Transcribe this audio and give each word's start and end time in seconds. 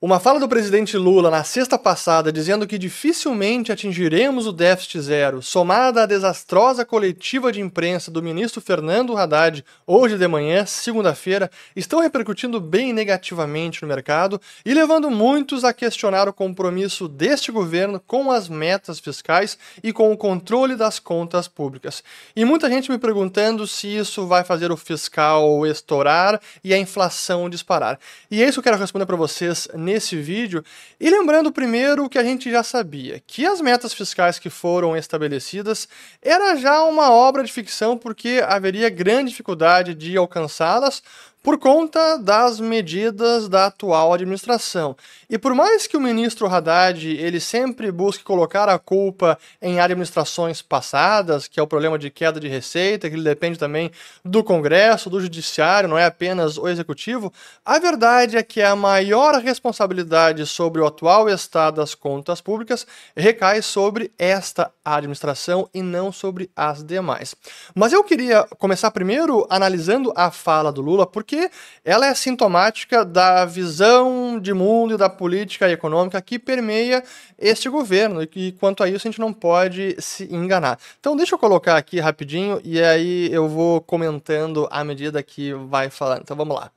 Uma 0.00 0.20
fala 0.20 0.38
do 0.38 0.48
presidente 0.48 0.96
Lula 0.96 1.28
na 1.28 1.42
sexta 1.42 1.76
passada 1.76 2.30
dizendo 2.30 2.68
que 2.68 2.78
dificilmente 2.78 3.72
atingiremos 3.72 4.46
o 4.46 4.52
déficit 4.52 5.00
zero, 5.00 5.42
somada 5.42 6.04
à 6.04 6.06
desastrosa 6.06 6.84
coletiva 6.84 7.50
de 7.50 7.60
imprensa 7.60 8.08
do 8.08 8.22
ministro 8.22 8.60
Fernando 8.60 9.16
Haddad 9.16 9.64
hoje 9.84 10.16
de 10.16 10.28
manhã, 10.28 10.64
segunda-feira, 10.64 11.50
estão 11.74 11.98
repercutindo 11.98 12.60
bem 12.60 12.92
negativamente 12.92 13.82
no 13.82 13.88
mercado 13.88 14.40
e 14.64 14.72
levando 14.72 15.10
muitos 15.10 15.64
a 15.64 15.72
questionar 15.72 16.28
o 16.28 16.32
compromisso 16.32 17.08
deste 17.08 17.50
governo 17.50 18.00
com 18.06 18.30
as 18.30 18.48
metas 18.48 19.00
fiscais 19.00 19.58
e 19.82 19.92
com 19.92 20.12
o 20.12 20.16
controle 20.16 20.76
das 20.76 21.00
contas 21.00 21.48
públicas. 21.48 22.04
E 22.36 22.44
muita 22.44 22.70
gente 22.70 22.88
me 22.88 22.98
perguntando 22.98 23.66
se 23.66 23.88
isso 23.88 24.28
vai 24.28 24.44
fazer 24.44 24.70
o 24.70 24.76
fiscal 24.76 25.66
estourar 25.66 26.40
e 26.62 26.72
a 26.72 26.78
inflação 26.78 27.50
disparar. 27.50 27.98
E 28.30 28.40
é 28.40 28.46
isso 28.46 28.62
que 28.62 28.68
eu 28.68 28.70
quero 28.70 28.80
responder 28.80 29.04
para 29.04 29.16
vocês 29.16 29.66
nesse 29.88 30.16
vídeo. 30.16 30.62
E 31.00 31.08
lembrando 31.08 31.50
primeiro 31.50 32.04
o 32.04 32.08
que 32.08 32.18
a 32.18 32.22
gente 32.22 32.50
já 32.50 32.62
sabia, 32.62 33.22
que 33.26 33.46
as 33.46 33.60
metas 33.60 33.94
fiscais 33.94 34.38
que 34.38 34.50
foram 34.50 34.94
estabelecidas 34.94 35.88
era 36.20 36.54
já 36.56 36.82
uma 36.84 37.10
obra 37.10 37.42
de 37.42 37.50
ficção 37.50 37.96
porque 37.96 38.42
haveria 38.46 38.90
grande 38.90 39.30
dificuldade 39.30 39.94
de 39.94 40.16
alcançá-las 40.16 41.02
por 41.42 41.58
conta 41.58 42.18
das 42.18 42.60
medidas 42.60 43.48
da 43.48 43.66
atual 43.66 44.12
administração. 44.12 44.96
E 45.30 45.38
por 45.38 45.54
mais 45.54 45.86
que 45.86 45.96
o 45.96 46.00
ministro 46.00 46.46
Haddad 46.46 47.08
ele 47.08 47.40
sempre 47.40 47.90
busque 47.92 48.24
colocar 48.24 48.68
a 48.68 48.78
culpa 48.78 49.38
em 49.62 49.80
administrações 49.80 50.60
passadas, 50.60 51.46
que 51.46 51.60
é 51.60 51.62
o 51.62 51.66
problema 51.66 51.98
de 51.98 52.10
queda 52.10 52.40
de 52.40 52.48
receita, 52.48 53.08
que 53.08 53.16
ele 53.16 53.22
depende 53.22 53.58
também 53.58 53.90
do 54.24 54.42
Congresso, 54.42 55.10
do 55.10 55.20
Judiciário, 55.20 55.88
não 55.88 55.98
é 55.98 56.04
apenas 56.04 56.58
o 56.58 56.68
Executivo, 56.68 57.32
a 57.64 57.78
verdade 57.78 58.36
é 58.36 58.42
que 58.42 58.60
a 58.60 58.74
maior 58.74 59.36
responsabilidade 59.36 60.44
sobre 60.46 60.80
o 60.80 60.86
atual 60.86 61.28
estado 61.28 61.76
das 61.76 61.94
contas 61.94 62.40
públicas 62.40 62.86
recai 63.16 63.62
sobre 63.62 64.12
esta 64.18 64.70
administração 64.84 65.68
e 65.72 65.82
não 65.82 66.10
sobre 66.10 66.50
as 66.56 66.82
demais. 66.82 67.34
Mas 67.74 67.92
eu 67.92 68.02
queria 68.02 68.44
começar 68.58 68.90
primeiro 68.90 69.46
analisando 69.50 70.12
a 70.16 70.30
fala 70.30 70.72
do 70.72 70.80
Lula, 70.80 71.06
porque 71.06 71.27
porque 71.28 71.50
ela 71.84 72.06
é 72.06 72.14
sintomática 72.14 73.04
da 73.04 73.44
visão 73.44 74.40
de 74.40 74.54
mundo 74.54 74.94
e 74.94 74.96
da 74.96 75.10
política 75.10 75.70
econômica 75.70 76.22
que 76.22 76.38
permeia 76.38 77.04
este 77.38 77.68
governo, 77.68 78.22
e 78.22 78.52
quanto 78.52 78.82
a 78.82 78.88
isso 78.88 79.06
a 79.06 79.10
gente 79.10 79.20
não 79.20 79.32
pode 79.32 79.94
se 80.00 80.24
enganar. 80.34 80.80
Então 80.98 81.14
deixa 81.14 81.34
eu 81.34 81.38
colocar 81.38 81.76
aqui 81.76 82.00
rapidinho 82.00 82.58
e 82.64 82.82
aí 82.82 83.30
eu 83.30 83.46
vou 83.46 83.82
comentando 83.82 84.66
à 84.70 84.82
medida 84.82 85.22
que 85.22 85.52
vai 85.52 85.90
falando. 85.90 86.22
Então 86.22 86.36
vamos 86.36 86.56
lá. 86.56 86.72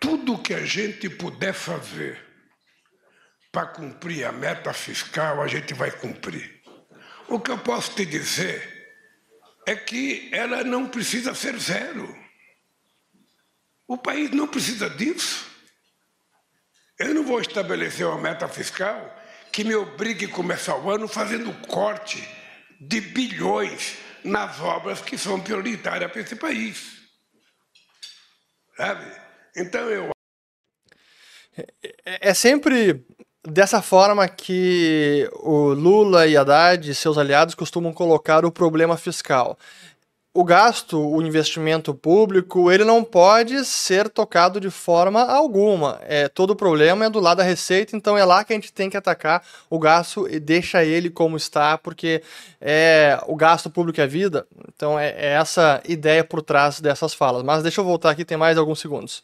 Tudo 0.00 0.38
que 0.38 0.54
a 0.54 0.64
gente 0.64 1.10
puder 1.10 1.52
fazer 1.52 2.18
para 3.52 3.66
cumprir 3.66 4.24
a 4.24 4.32
meta 4.32 4.72
fiscal, 4.72 5.42
a 5.42 5.46
gente 5.46 5.74
vai 5.74 5.90
cumprir. 5.90 6.62
O 7.28 7.38
que 7.38 7.50
eu 7.50 7.58
posso 7.58 7.94
te 7.94 8.06
dizer 8.06 8.72
é 9.66 9.76
que 9.76 10.30
ela 10.32 10.64
não 10.64 10.86
precisa 10.86 11.34
ser 11.34 11.58
zero. 11.58 12.23
O 13.86 13.98
país 13.98 14.30
não 14.30 14.46
precisa 14.46 14.88
disso. 14.88 15.46
Eu 16.98 17.12
não 17.14 17.24
vou 17.24 17.40
estabelecer 17.40 18.06
uma 18.06 18.20
meta 18.20 18.48
fiscal 18.48 19.14
que 19.52 19.64
me 19.64 19.74
obrigue 19.74 20.26
a 20.26 20.30
começar 20.30 20.76
o 20.76 20.90
ano 20.90 21.06
fazendo 21.06 21.52
corte 21.66 22.26
de 22.80 23.00
bilhões 23.00 23.96
nas 24.24 24.60
obras 24.60 25.00
que 25.00 25.18
são 25.18 25.40
prioritárias 25.40 26.10
para 26.10 26.20
esse 26.20 26.36
país. 26.36 27.02
Sabe? 28.76 29.04
Então 29.56 29.88
eu. 29.90 30.10
É, 31.56 32.30
é 32.30 32.34
sempre 32.34 33.04
dessa 33.46 33.82
forma 33.82 34.26
que 34.28 35.28
o 35.34 35.68
Lula 35.74 36.26
e 36.26 36.36
Haddad 36.36 36.90
e 36.90 36.94
seus 36.94 37.18
aliados 37.18 37.54
costumam 37.54 37.92
colocar 37.92 38.44
o 38.44 38.50
problema 38.50 38.96
fiscal 38.96 39.58
o 40.36 40.42
gasto, 40.42 40.98
o 40.98 41.22
investimento 41.22 41.94
público, 41.94 42.70
ele 42.72 42.82
não 42.82 43.04
pode 43.04 43.64
ser 43.64 44.08
tocado 44.08 44.60
de 44.60 44.68
forma 44.68 45.22
alguma. 45.22 46.00
É, 46.02 46.28
todo 46.28 46.50
o 46.50 46.56
problema 46.56 47.04
é 47.04 47.10
do 47.10 47.20
lado 47.20 47.38
da 47.38 47.44
receita, 47.44 47.96
então 47.96 48.18
é 48.18 48.24
lá 48.24 48.42
que 48.42 48.52
a 48.52 48.56
gente 48.56 48.72
tem 48.72 48.90
que 48.90 48.96
atacar 48.96 49.46
o 49.70 49.78
gasto 49.78 50.28
e 50.28 50.40
deixa 50.40 50.84
ele 50.84 51.08
como 51.08 51.36
está, 51.36 51.78
porque 51.78 52.20
é, 52.60 53.16
o 53.28 53.36
gasto 53.36 53.70
público 53.70 54.00
é 54.00 54.08
vida. 54.08 54.44
Então 54.74 54.98
é, 54.98 55.10
é 55.10 55.34
essa 55.34 55.80
ideia 55.88 56.24
por 56.24 56.42
trás 56.42 56.80
dessas 56.80 57.14
falas. 57.14 57.44
Mas 57.44 57.62
deixa 57.62 57.80
eu 57.80 57.84
voltar 57.84 58.10
aqui, 58.10 58.24
tem 58.24 58.36
mais 58.36 58.58
alguns 58.58 58.80
segundos. 58.80 59.22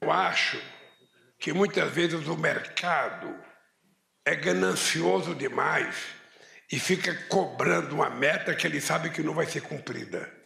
Eu 0.00 0.12
acho 0.12 0.60
que 1.40 1.52
muitas 1.52 1.90
vezes 1.90 2.28
o 2.28 2.36
mercado 2.36 3.34
é 4.24 4.36
ganancioso 4.36 5.34
demais 5.34 5.96
e 6.70 6.78
fica 6.78 7.12
cobrando 7.28 7.96
uma 7.96 8.08
meta 8.08 8.54
que 8.54 8.64
ele 8.64 8.80
sabe 8.80 9.10
que 9.10 9.24
não 9.24 9.34
vai 9.34 9.46
ser 9.46 9.62
cumprida. 9.62 10.41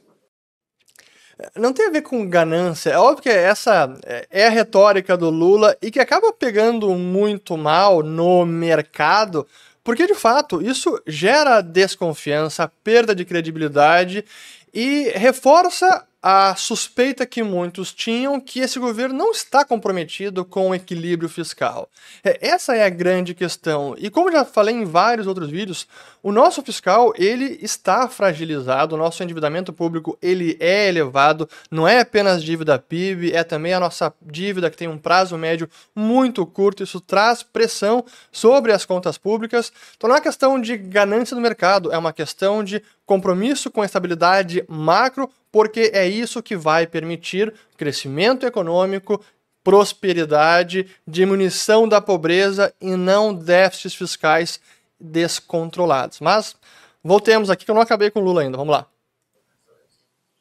Não 1.54 1.72
tem 1.72 1.86
a 1.86 1.90
ver 1.90 2.02
com 2.02 2.26
ganância. 2.26 2.90
É 2.90 2.98
óbvio 2.98 3.22
que 3.22 3.28
essa 3.28 3.94
é 4.30 4.46
a 4.46 4.50
retórica 4.50 5.16
do 5.16 5.28
Lula 5.28 5.76
e 5.82 5.90
que 5.90 6.00
acaba 6.00 6.32
pegando 6.32 6.88
muito 6.94 7.56
mal 7.58 8.02
no 8.02 8.46
mercado, 8.46 9.46
porque 9.84 10.06
de 10.06 10.14
fato 10.14 10.62
isso 10.62 11.00
gera 11.06 11.60
desconfiança, 11.60 12.72
perda 12.82 13.14
de 13.14 13.24
credibilidade 13.24 14.24
e 14.72 15.10
reforça 15.14 16.06
a 16.28 16.56
suspeita 16.56 17.24
que 17.24 17.40
muitos 17.40 17.94
tinham 17.94 18.40
que 18.40 18.58
esse 18.58 18.80
governo 18.80 19.16
não 19.16 19.30
está 19.30 19.64
comprometido 19.64 20.44
com 20.44 20.70
o 20.70 20.74
equilíbrio 20.74 21.28
fiscal. 21.28 21.88
É, 22.24 22.48
essa 22.48 22.74
é 22.74 22.84
a 22.84 22.88
grande 22.88 23.32
questão. 23.32 23.94
E 23.96 24.10
como 24.10 24.32
já 24.32 24.44
falei 24.44 24.74
em 24.74 24.84
vários 24.84 25.28
outros 25.28 25.48
vídeos, 25.48 25.86
o 26.24 26.32
nosso 26.32 26.60
fiscal 26.64 27.12
ele 27.14 27.60
está 27.62 28.08
fragilizado, 28.08 28.96
o 28.96 28.98
nosso 28.98 29.22
endividamento 29.22 29.72
público 29.72 30.18
ele 30.20 30.56
é 30.58 30.88
elevado, 30.88 31.48
não 31.70 31.86
é 31.86 32.00
apenas 32.00 32.42
dívida 32.42 32.76
PIB, 32.76 33.32
é 33.32 33.44
também 33.44 33.72
a 33.72 33.78
nossa 33.78 34.12
dívida 34.20 34.68
que 34.68 34.76
tem 34.76 34.88
um 34.88 34.98
prazo 34.98 35.38
médio 35.38 35.70
muito 35.94 36.44
curto, 36.44 36.82
isso 36.82 37.00
traz 37.00 37.44
pressão 37.44 38.04
sobre 38.32 38.72
as 38.72 38.84
contas 38.84 39.16
públicas. 39.16 39.72
Então 39.96 40.08
não 40.10 40.16
é 40.16 40.20
questão 40.20 40.60
de 40.60 40.76
ganância 40.76 41.36
do 41.36 41.40
mercado, 41.40 41.92
é 41.92 41.96
uma 41.96 42.12
questão 42.12 42.64
de 42.64 42.82
compromisso 43.06 43.70
com 43.70 43.82
a 43.82 43.84
estabilidade 43.84 44.64
macro 44.66 45.30
porque 45.56 45.90
é 45.94 46.06
isso 46.06 46.42
que 46.42 46.54
vai 46.54 46.86
permitir 46.86 47.50
crescimento 47.78 48.44
econômico, 48.44 49.24
prosperidade, 49.64 50.86
diminuição 51.08 51.88
da 51.88 51.98
pobreza 51.98 52.74
e 52.78 52.94
não 52.94 53.32
déficits 53.32 53.94
fiscais 53.94 54.60
descontrolados. 55.00 56.20
Mas 56.20 56.54
voltemos 57.02 57.48
aqui 57.48 57.64
que 57.64 57.70
eu 57.70 57.74
não 57.74 57.80
acabei 57.80 58.10
com 58.10 58.20
o 58.20 58.22
Lula 58.22 58.42
ainda. 58.42 58.58
Vamos 58.58 58.70
lá. 58.70 58.86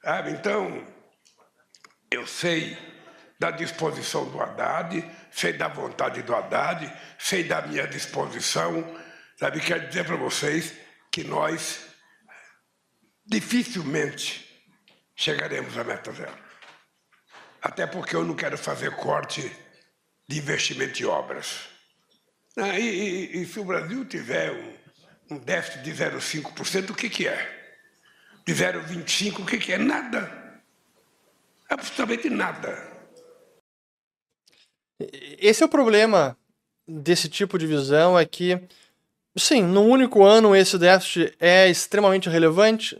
Ah, 0.03 0.29
então, 0.29 0.85
eu 2.11 2.27
sei 2.27 2.77
da 3.39 3.51
disposição 3.51 4.25
do 4.25 4.41
Haddad, 4.41 5.01
sei 5.31 5.53
da 5.53 5.69
vontade 5.69 6.23
do 6.23 6.35
Haddad, 6.35 6.93
sei 7.17 7.45
da 7.45 7.61
minha 7.61 7.87
disposição. 7.87 8.85
Sabe, 9.37 9.61
quero 9.61 9.87
dizer 9.87 10.03
para 10.03 10.17
vocês 10.17 10.73
que 11.09 11.23
nós 11.23 11.85
dificilmente 13.25 14.44
chegaremos 15.15 15.77
à 15.77 15.83
meta 15.83 16.11
zero. 16.11 16.37
Até 17.61 17.87
porque 17.87 18.15
eu 18.15 18.23
não 18.23 18.35
quero 18.35 18.57
fazer 18.57 18.95
corte 18.95 19.41
de 20.27 20.37
investimento 20.37 21.01
em 21.01 21.05
obras. 21.05 21.61
Ah, 22.57 22.79
e, 22.79 22.83
e, 22.83 23.41
e, 23.41 23.45
se 23.45 23.59
o 23.59 23.65
Brasil 23.65 24.05
tiver 24.05 24.51
um, 24.51 25.35
um 25.35 25.39
déficit 25.39 25.83
de 25.83 25.91
0,5%, 25.91 26.91
o 26.91 26.95
que, 26.95 27.09
que 27.09 27.27
é? 27.27 27.77
De 28.45 28.53
0,25%, 28.53 29.39
o 29.39 29.45
que, 29.45 29.57
que 29.57 29.73
é? 29.73 29.77
Nada. 29.77 30.61
Absolutamente 31.69 32.29
nada. 32.29 32.95
Esse 34.99 35.63
é 35.63 35.65
o 35.65 35.69
problema 35.69 36.37
desse 36.87 37.27
tipo 37.27 37.57
de 37.57 37.67
visão, 37.67 38.17
é 38.17 38.25
que, 38.25 38.61
sim, 39.35 39.63
no 39.63 39.81
único 39.81 40.23
ano 40.23 40.55
esse 40.55 40.77
déficit 40.77 41.35
é 41.39 41.67
extremamente 41.67 42.29
relevante? 42.29 42.95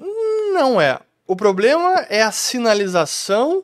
Não 0.54 0.82
é. 0.82 1.00
O 1.28 1.36
problema 1.36 2.06
é 2.08 2.22
a 2.22 2.32
sinalização 2.32 3.64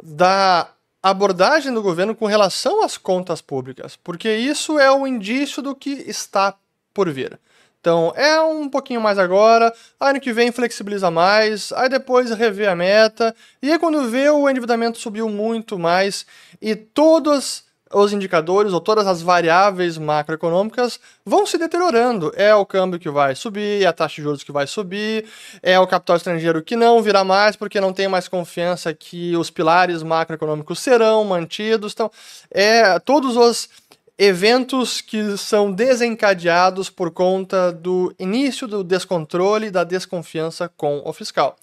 da 0.00 0.70
abordagem 1.02 1.74
do 1.74 1.82
governo 1.82 2.14
com 2.14 2.26
relação 2.26 2.84
às 2.84 2.96
contas 2.96 3.40
públicas, 3.40 3.96
porque 3.96 4.30
isso 4.32 4.78
é 4.78 4.90
o 4.92 5.06
indício 5.06 5.60
do 5.60 5.74
que 5.74 5.90
está 5.90 6.54
por 6.94 7.10
vir. 7.10 7.38
Então, 7.80 8.12
é 8.14 8.40
um 8.40 8.68
pouquinho 8.68 9.00
mais 9.00 9.18
agora, 9.18 9.74
ano 9.98 10.20
que 10.20 10.32
vem 10.32 10.52
flexibiliza 10.52 11.10
mais, 11.10 11.72
aí 11.72 11.88
depois 11.88 12.30
revê 12.30 12.66
a 12.66 12.76
meta, 12.76 13.34
e 13.60 13.72
aí 13.72 13.78
quando 13.78 14.08
vê 14.08 14.28
o 14.28 14.48
endividamento 14.48 14.98
subiu 14.98 15.28
muito 15.28 15.78
mais, 15.78 16.26
e 16.60 16.76
todas 16.76 17.64
os 17.92 18.12
indicadores 18.12 18.72
ou 18.72 18.80
todas 18.80 19.06
as 19.06 19.20
variáveis 19.20 19.98
macroeconômicas 19.98 21.00
vão 21.24 21.44
se 21.44 21.58
deteriorando. 21.58 22.32
É 22.36 22.54
o 22.54 22.64
câmbio 22.64 23.00
que 23.00 23.10
vai 23.10 23.34
subir, 23.34 23.82
é 23.82 23.86
a 23.86 23.92
taxa 23.92 24.16
de 24.16 24.22
juros 24.22 24.44
que 24.44 24.52
vai 24.52 24.66
subir, 24.66 25.26
é 25.62 25.78
o 25.78 25.86
capital 25.86 26.16
estrangeiro 26.16 26.62
que 26.62 26.76
não 26.76 27.02
virá 27.02 27.24
mais 27.24 27.56
porque 27.56 27.80
não 27.80 27.92
tem 27.92 28.06
mais 28.06 28.28
confiança 28.28 28.94
que 28.94 29.36
os 29.36 29.50
pilares 29.50 30.02
macroeconômicos 30.02 30.78
serão 30.78 31.24
mantidos. 31.24 31.92
Então, 31.92 32.10
é 32.50 32.98
todos 33.00 33.36
os 33.36 33.68
eventos 34.16 35.00
que 35.00 35.36
são 35.38 35.72
desencadeados 35.72 36.90
por 36.90 37.10
conta 37.10 37.72
do 37.72 38.14
início 38.18 38.68
do 38.68 38.84
descontrole 38.84 39.70
da 39.70 39.82
desconfiança 39.82 40.70
com 40.76 41.02
o 41.04 41.12
fiscal. 41.12 41.56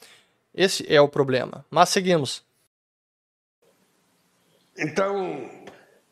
Esse 0.53 0.83
é 0.91 0.99
o 0.99 1.07
problema. 1.07 1.63
Mas 1.69 1.89
seguimos. 1.89 2.43
Então, 4.75 5.47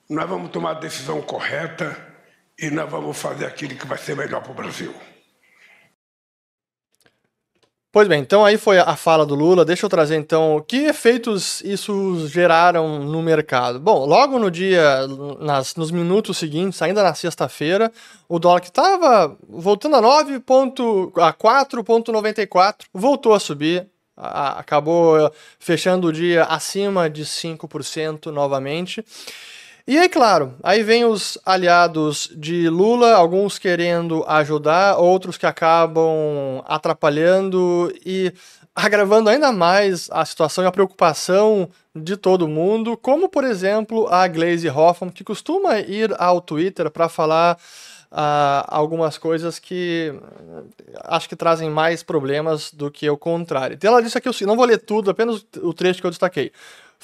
nós 0.10 0.30
vamos 0.30 0.52
tomar 0.52 0.72
a 0.72 0.80
decisão 0.80 1.22
correta 1.22 1.98
e 2.60 2.70
nós 2.70 2.90
vamos 2.90 3.18
fazer 3.18 3.46
aquilo 3.46 3.76
que 3.76 3.88
vai 3.88 3.98
ser 3.98 4.16
melhor 4.16 4.42
para 4.42 4.52
o 4.52 4.56
Brasil. 4.56 4.94
Pois 7.96 8.10
bem, 8.10 8.20
então 8.20 8.44
aí 8.44 8.58
foi 8.58 8.78
a 8.78 8.94
fala 8.98 9.26
do 9.26 9.36
Lula. 9.36 9.64
Deixa 9.64 9.86
eu 9.86 9.90
trazer 9.90 10.18
então 10.18 10.62
que 10.68 10.84
efeitos 10.88 11.62
isso 11.62 12.28
geraram 12.28 13.00
no 13.00 13.22
mercado. 13.22 13.80
Bom, 13.80 14.06
logo 14.06 14.38
no 14.38 14.52
dia, 14.52 15.08
nas, 15.40 15.76
nos 15.76 15.92
minutos 15.92 16.38
seguintes, 16.38 16.82
ainda 16.82 17.02
na 17.02 17.14
sexta-feira, 17.14 17.90
o 18.28 18.38
dólar 18.38 18.60
que 18.60 18.68
estava 18.68 19.38
voltando 19.48 19.96
a 19.96 20.02
9. 20.02 20.36
a 20.36 20.40
4,94 21.32 22.84
voltou 22.94 23.34
a 23.34 23.40
subir. 23.40 23.88
A, 24.18 24.60
acabou 24.60 25.32
fechando 25.58 26.08
o 26.08 26.12
dia 26.12 26.44
acima 26.44 27.10
de 27.10 27.24
5% 27.24 28.26
novamente. 28.26 29.06
E 29.88 30.00
aí, 30.00 30.10
claro, 30.10 30.56
aí 30.64 30.82
vem 30.82 31.06
os 31.06 31.38
aliados 31.46 32.32
de 32.36 32.68
Lula, 32.70 33.14
alguns 33.14 33.60
querendo 33.60 34.24
ajudar, 34.28 34.98
outros 34.98 35.38
que 35.38 35.46
acabam 35.46 36.64
atrapalhando 36.66 37.94
e 38.04 38.34
agravando 38.76 39.30
ainda 39.30 39.52
mais 39.52 40.10
a 40.12 40.26
situação 40.26 40.64
e 40.64 40.68
a 40.68 40.72
preocupação 40.72 41.70
de 41.96 42.18
todo 42.18 42.48
mundo, 42.48 42.98
como 42.98 43.30
por 43.30 43.44
exemplo 43.44 44.08
a 44.08 44.28
Glaze 44.28 44.68
Hoffman, 44.68 45.12
que 45.12 45.24
costuma 45.24 45.78
ir 45.78 46.16
ao 46.18 46.42
Twitter 46.42 46.90
para 46.90 47.08
falar 47.08 47.56
uh, 48.12 48.66
algumas 48.68 49.20
coisas 49.20 49.60
que 49.60 50.12
acho 51.04 51.30
que 51.30 51.36
trazem 51.36 51.70
mais 51.70 52.02
problemas 52.02 52.72
do 52.72 52.90
que 52.90 53.08
o 53.08 53.18
contrário. 53.18 53.76
Então 53.76 53.92
ela 53.92 54.02
disse 54.02 54.18
aqui, 54.18 54.28
eu 54.28 54.48
não 54.48 54.56
vou 54.56 54.66
ler 54.66 54.80
tudo, 54.80 55.12
apenas 55.12 55.46
o 55.62 55.74
trecho 55.74 56.02
que 56.02 56.08
eu 56.08 56.12
destaquei. 56.12 56.52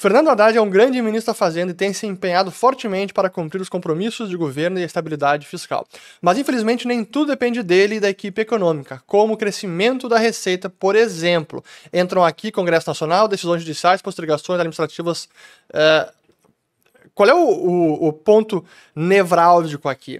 Fernando 0.02 0.30
Haddad 0.30 0.58
é 0.58 0.60
um 0.60 0.68
grande 0.68 1.00
ministro 1.00 1.32
da 1.32 1.38
Fazenda 1.38 1.74
e 1.74 1.76
tem 1.76 1.94
se 1.94 2.08
empenhado 2.08 2.50
fortemente 2.50 3.14
para 3.14 3.30
cumprir 3.30 3.62
os 3.62 3.70
compromissos 3.70 4.32
de 4.32 4.36
governo 4.36 4.80
e 4.80 4.82
a 4.82 4.86
estabilidade 4.88 5.46
fiscal. 5.46 5.86
Mas, 6.20 6.40
infelizmente, 6.40 6.88
nem 6.88 7.06
tudo 7.06 7.28
depende 7.28 7.62
dele 7.62 7.98
e 7.98 8.00
da 8.00 8.10
equipe 8.10 8.42
econômica, 8.42 9.04
como 9.06 9.36
o 9.36 9.38
crescimento 9.38 10.10
da 10.10 10.18
receita, 10.18 10.72
por 10.72 10.96
exemplo. 10.96 11.64
Entram 11.94 12.26
aqui 12.26 12.52
Congresso 12.52 12.90
Nacional, 12.90 13.28
decisões 13.28 13.62
judiciais, 13.62 14.02
postergações 14.02 14.60
administrativas. 14.60 15.30
Uh, 15.70 16.12
qual 17.14 17.30
é 17.30 17.36
o, 17.36 17.38
o, 17.38 18.08
o 18.08 18.12
ponto 18.12 18.66
nevrálgico 18.96 19.88
aqui? 19.88 20.20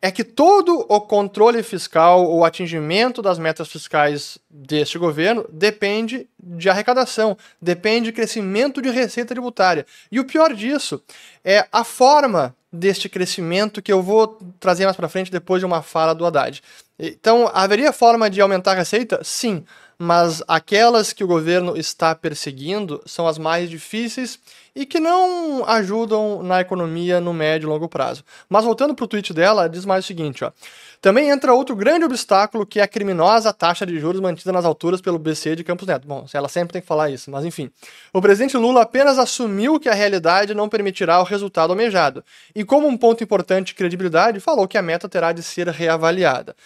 É 0.00 0.10
que 0.10 0.22
todo 0.22 0.86
o 0.88 1.00
controle 1.00 1.62
fiscal, 1.62 2.30
o 2.30 2.44
atingimento 2.44 3.20
das 3.20 3.38
metas 3.38 3.68
fiscais 3.68 4.38
deste 4.48 4.98
governo 4.98 5.44
depende 5.52 6.28
de 6.38 6.70
arrecadação, 6.70 7.36
depende 7.60 8.06
de 8.06 8.12
crescimento 8.12 8.80
de 8.80 8.90
receita 8.90 9.34
tributária. 9.34 9.84
E 10.10 10.20
o 10.20 10.24
pior 10.24 10.54
disso 10.54 11.02
é 11.44 11.66
a 11.72 11.82
forma 11.82 12.54
deste 12.72 13.08
crescimento 13.08 13.82
que 13.82 13.92
eu 13.92 14.02
vou 14.02 14.38
trazer 14.60 14.84
mais 14.84 14.96
para 14.96 15.08
frente 15.08 15.32
depois 15.32 15.60
de 15.60 15.66
uma 15.66 15.82
fala 15.82 16.14
do 16.14 16.24
Haddad. 16.26 16.62
Então, 16.98 17.50
haveria 17.52 17.92
forma 17.92 18.28
de 18.28 18.40
aumentar 18.40 18.72
a 18.72 18.76
receita? 18.76 19.20
Sim, 19.24 19.64
mas 19.98 20.42
aquelas 20.46 21.12
que 21.12 21.24
o 21.24 21.28
governo 21.28 21.76
está 21.76 22.14
perseguindo 22.14 23.02
são 23.04 23.26
as 23.26 23.38
mais 23.38 23.68
difíceis 23.68 24.38
e 24.74 24.86
que 24.86 25.00
não 25.00 25.64
ajudam 25.66 26.42
na 26.42 26.60
economia 26.60 27.20
no 27.20 27.32
médio 27.32 27.66
e 27.66 27.70
longo 27.70 27.88
prazo. 27.88 28.24
Mas 28.48 28.64
voltando 28.64 28.94
para 28.94 29.04
o 29.04 29.08
tweet 29.08 29.32
dela, 29.32 29.68
diz 29.68 29.84
mais 29.84 30.04
o 30.04 30.06
seguinte: 30.06 30.44
ó. 30.44 30.52
Também 31.00 31.30
entra 31.30 31.54
outro 31.54 31.76
grande 31.76 32.04
obstáculo 32.04 32.66
que 32.66 32.80
é 32.80 32.82
a 32.82 32.88
criminosa 32.88 33.52
taxa 33.52 33.86
de 33.86 33.98
juros 34.00 34.20
mantida 34.20 34.50
nas 34.50 34.64
alturas 34.64 35.00
pelo 35.00 35.18
BC 35.18 35.54
de 35.54 35.62
Campos 35.62 35.86
Neto. 35.86 36.08
Bom, 36.08 36.26
ela 36.32 36.48
sempre 36.48 36.72
tem 36.72 36.82
que 36.82 36.88
falar 36.88 37.08
isso, 37.08 37.30
mas 37.30 37.44
enfim. 37.44 37.70
O 38.12 38.20
presidente 38.20 38.56
Lula 38.56 38.82
apenas 38.82 39.16
assumiu 39.16 39.78
que 39.78 39.88
a 39.88 39.94
realidade 39.94 40.54
não 40.54 40.68
permitirá 40.68 41.20
o 41.20 41.24
resultado 41.24 41.70
almejado. 41.70 42.24
E 42.52 42.64
como 42.64 42.88
um 42.88 42.96
ponto 42.96 43.22
importante 43.22 43.68
de 43.68 43.74
credibilidade, 43.74 44.40
falou 44.40 44.66
que 44.66 44.76
a 44.76 44.82
meta 44.82 45.08
terá 45.08 45.30
de 45.32 45.42
ser 45.42 45.68
reavaliada. 45.68 46.56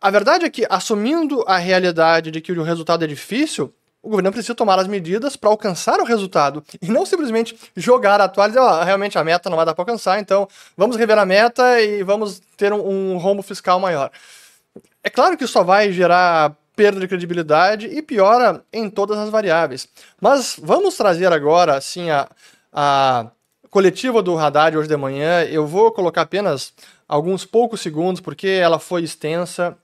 A 0.00 0.10
verdade 0.10 0.44
é 0.44 0.50
que, 0.50 0.66
assumindo 0.68 1.44
a 1.46 1.56
realidade 1.56 2.32
de 2.32 2.40
que 2.40 2.50
o 2.50 2.62
resultado 2.62 3.04
é 3.04 3.06
difícil, 3.06 3.72
o 4.02 4.08
governo 4.08 4.32
precisa 4.32 4.54
tomar 4.54 4.78
as 4.78 4.86
medidas 4.86 5.36
para 5.36 5.50
alcançar 5.50 6.00
o 6.00 6.04
resultado 6.04 6.64
e 6.80 6.88
não 6.90 7.04
simplesmente 7.04 7.56
jogar 7.76 8.20
a 8.20 8.28
toalha 8.28 8.50
e 8.50 8.52
dizer, 8.54 8.64
oh, 8.64 8.82
realmente 8.82 9.18
a 9.18 9.24
meta 9.24 9.50
não 9.50 9.56
vai 9.56 9.66
dar 9.66 9.74
para 9.74 9.82
alcançar, 9.82 10.18
então 10.18 10.48
vamos 10.76 10.96
rever 10.96 11.18
a 11.18 11.26
meta 11.26 11.80
e 11.80 12.02
vamos 12.02 12.40
ter 12.56 12.72
um, 12.72 13.12
um 13.12 13.18
rombo 13.18 13.42
fiscal 13.42 13.78
maior. 13.78 14.10
É 15.02 15.10
claro 15.10 15.36
que 15.36 15.44
isso 15.44 15.52
só 15.52 15.62
vai 15.62 15.92
gerar 15.92 16.56
perda 16.74 16.98
de 16.98 17.08
credibilidade 17.08 17.86
e 17.86 18.00
piora 18.00 18.64
em 18.72 18.88
todas 18.88 19.18
as 19.18 19.28
variáveis. 19.28 19.86
Mas 20.20 20.58
vamos 20.62 20.96
trazer 20.96 21.30
agora, 21.32 21.76
assim, 21.76 22.10
a, 22.10 22.28
a 22.72 23.26
coletiva 23.70 24.22
do 24.22 24.38
Haddad 24.38 24.76
hoje 24.76 24.88
de 24.88 24.96
manhã. 24.96 25.42
Eu 25.44 25.66
vou 25.66 25.92
colocar 25.92 26.22
apenas 26.22 26.72
alguns 27.06 27.44
poucos 27.44 27.80
segundos, 27.80 28.20
porque 28.20 28.46
ela 28.46 28.78
foi 28.78 29.02
extensa 29.02 29.76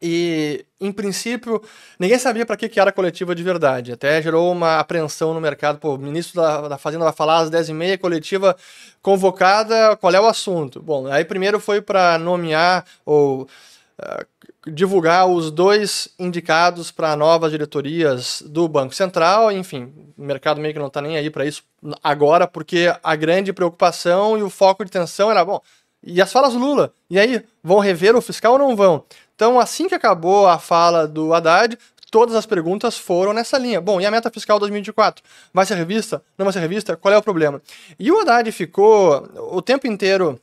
e, 0.00 0.64
em 0.80 0.92
princípio, 0.92 1.60
ninguém 1.98 2.18
sabia 2.18 2.46
para 2.46 2.56
que, 2.56 2.68
que 2.68 2.78
era 2.78 2.92
coletiva 2.92 3.34
de 3.34 3.42
verdade. 3.42 3.92
Até 3.92 4.22
gerou 4.22 4.52
uma 4.52 4.78
apreensão 4.78 5.34
no 5.34 5.40
mercado. 5.40 5.78
Pô, 5.78 5.94
o 5.94 5.98
ministro 5.98 6.40
da, 6.40 6.68
da 6.68 6.78
Fazenda 6.78 7.04
vai 7.04 7.12
falar 7.12 7.38
às 7.38 7.50
10h30, 7.50 7.98
coletiva 7.98 8.56
convocada, 9.02 9.96
qual 9.96 10.12
é 10.12 10.20
o 10.20 10.26
assunto? 10.26 10.80
Bom, 10.80 11.08
aí 11.08 11.24
primeiro 11.24 11.58
foi 11.58 11.80
para 11.80 12.16
nomear 12.16 12.84
ou 13.04 13.42
uh, 13.42 14.70
divulgar 14.70 15.26
os 15.26 15.50
dois 15.50 16.08
indicados 16.16 16.92
para 16.92 17.16
novas 17.16 17.50
diretorias 17.50 18.40
do 18.46 18.68
Banco 18.68 18.94
Central. 18.94 19.50
Enfim, 19.50 19.92
o 20.16 20.22
mercado 20.22 20.60
meio 20.60 20.74
que 20.74 20.80
não 20.80 20.86
está 20.86 21.00
nem 21.00 21.16
aí 21.16 21.28
para 21.28 21.44
isso 21.44 21.64
agora, 22.04 22.46
porque 22.46 22.94
a 23.02 23.16
grande 23.16 23.52
preocupação 23.52 24.38
e 24.38 24.42
o 24.42 24.50
foco 24.50 24.84
de 24.84 24.92
tensão 24.92 25.28
era, 25.28 25.44
bom, 25.44 25.60
e 26.02 26.20
as 26.20 26.32
falas 26.32 26.52
do 26.52 26.58
Lula? 26.58 26.92
E 27.10 27.18
aí, 27.18 27.44
vão 27.62 27.78
rever 27.78 28.16
o 28.16 28.20
fiscal 28.20 28.52
ou 28.52 28.58
não 28.58 28.76
vão? 28.76 29.04
Então, 29.34 29.58
assim 29.58 29.88
que 29.88 29.94
acabou 29.94 30.46
a 30.46 30.58
fala 30.58 31.06
do 31.06 31.32
Haddad, 31.32 31.78
todas 32.10 32.34
as 32.34 32.46
perguntas 32.46 32.96
foram 32.98 33.32
nessa 33.32 33.58
linha. 33.58 33.80
Bom, 33.80 34.00
e 34.00 34.06
a 34.06 34.10
meta 34.10 34.30
fiscal 34.30 34.58
2024? 34.58 35.22
Vai 35.52 35.66
ser 35.66 35.74
revista? 35.74 36.22
Não 36.36 36.44
vai 36.44 36.52
ser 36.52 36.60
revista? 36.60 36.96
Qual 36.96 37.12
é 37.12 37.16
o 37.16 37.22
problema? 37.22 37.62
E 37.98 38.10
o 38.10 38.20
Haddad 38.20 38.50
ficou 38.52 39.28
o 39.52 39.62
tempo 39.62 39.86
inteiro 39.86 40.40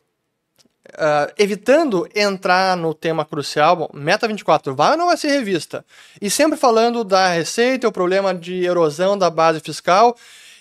uh, 0.94 1.32
evitando 1.38 2.08
entrar 2.16 2.78
no 2.78 2.94
tema 2.94 3.26
crucial. 3.26 3.76
Bom, 3.76 3.90
meta 3.94 4.28
24 4.28 4.76
vai 4.76 4.92
ou 4.92 4.98
não 4.98 5.08
vai 5.08 5.18
ser 5.18 5.30
revista? 5.30 5.86
E 6.22 6.30
sempre 6.30 6.58
falando 6.58 7.04
da 7.04 7.30
receita, 7.30 7.88
o 7.88 7.92
problema 7.92 8.34
de 8.34 8.66
erosão 8.66 9.18
da 9.18 9.30
base 9.30 9.60
fiscal 9.60 10.16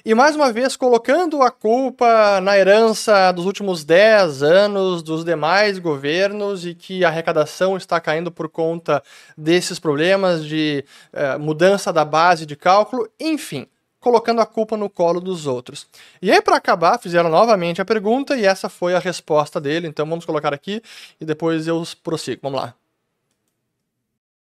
e 0.05 0.15
mais 0.15 0.37
uma 0.37 0.53
vez 0.53 0.77
colocando 0.77 1.41
a 1.41 1.51
culpa 1.51 2.39
na 2.43 2.59
herança 2.59 3.33
dos 3.33 3.47
últimos 3.47 3.85
10 3.85 4.43
anos 4.43 5.03
dos 5.03 5.25
demais 5.25 5.79
governos 5.79 6.67
e 6.67 6.75
que 6.75 7.03
a 7.03 7.09
arrecadação 7.09 7.75
está 7.75 7.99
caindo 7.99 8.31
por 8.31 8.51
conta 8.51 9.03
desses 9.35 9.79
problemas 9.79 10.45
de 10.45 10.85
eh, 11.11 11.39
mudança 11.39 11.91
da 11.91 12.05
base 12.05 12.45
de 12.45 12.55
cálculo, 12.55 13.09
enfim, 13.19 13.67
colocando 13.99 14.43
a 14.43 14.47
culpa 14.47 14.77
no 14.77 14.91
colo 14.91 15.23
dos 15.23 15.47
outros. 15.47 15.87
E 16.21 16.31
aí, 16.31 16.43
para 16.43 16.57
acabar, 16.57 16.99
fizeram 16.99 17.31
novamente 17.31 17.81
a 17.81 17.85
pergunta 17.85 18.37
e 18.37 18.45
essa 18.45 18.69
foi 18.69 18.95
a 18.95 18.99
resposta 18.99 19.59
dele. 19.59 19.89
Então 19.89 20.07
vamos 20.07 20.27
colocar 20.27 20.53
aqui 20.53 20.83
e 21.19 21.25
depois 21.25 21.67
eu 21.67 21.83
prossigo. 22.03 22.41
Vamos 22.43 22.61
lá. 22.61 22.75